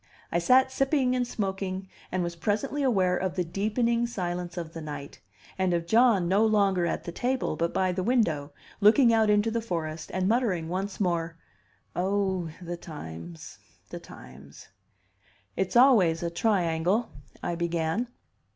I 0.31 0.39
sat 0.39 0.71
sipping 0.71 1.15
and 1.15 1.27
smoking, 1.27 1.87
and 2.11 2.23
was 2.23 2.35
presently 2.35 2.81
aware 2.81 3.15
of 3.15 3.35
the 3.35 3.43
deepening 3.43 4.07
silence 4.07 4.57
of 4.57 4.73
the 4.73 4.81
night, 4.81 5.21
and 5.59 5.75
of 5.75 5.85
John 5.85 6.27
no 6.27 6.43
longer 6.43 6.87
at 6.87 7.03
the 7.03 7.11
table, 7.11 7.55
but 7.55 7.71
by 7.71 7.91
the 7.91 8.01
window, 8.01 8.51
looking 8.79 9.13
out 9.13 9.29
into 9.29 9.51
the 9.51 9.61
forest, 9.61 10.09
and 10.11 10.27
muttering 10.27 10.69
once 10.69 10.99
more, 10.99 11.37
"Oh, 11.95 12.49
the 12.59 12.77
times, 12.77 13.59
the 13.89 13.99
times!" 13.99 14.69
"It's 15.55 15.75
always 15.75 16.23
a 16.23 16.31
triangle," 16.31 17.11
I 17.43 17.53
began. 17.53 18.07